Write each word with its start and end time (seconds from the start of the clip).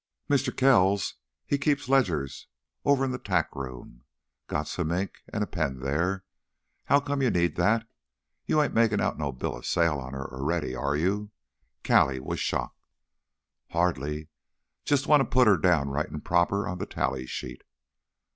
"Mister 0.27 0.51
Kells, 0.51 1.13
he 1.45 1.59
keeps 1.59 1.87
ledgers 1.87 2.47
over 2.83 3.05
in 3.05 3.15
th' 3.15 3.23
tack 3.23 3.55
room. 3.55 4.03
Got 4.47 4.67
some 4.67 4.91
ink 4.91 5.21
an' 5.31 5.43
a 5.43 5.45
pen 5.45 5.77
there. 5.81 6.23
How 6.85 6.99
come 6.99 7.21
you 7.21 7.29
need 7.29 7.55
that? 7.57 7.87
You 8.47 8.63
ain't 8.63 8.73
makin' 8.73 8.99
out 8.99 9.19
no 9.19 9.31
bill 9.31 9.55
of 9.57 9.65
sale 9.67 9.99
on 9.99 10.13
her 10.13 10.27
already, 10.33 10.73
are 10.75 10.95
you?" 10.95 11.29
Callie 11.83 12.19
was 12.19 12.39
shocked. 12.39 12.87
"Hardly. 13.73 14.29
Just 14.85 15.05
want 15.05 15.21
to 15.21 15.25
put 15.25 15.45
her 15.45 15.55
down 15.57 15.89
right 15.89 16.09
and 16.09 16.25
proper 16.25 16.67
on 16.67 16.79
the 16.79 16.87
tally 16.87 17.27
sheet." 17.27 17.61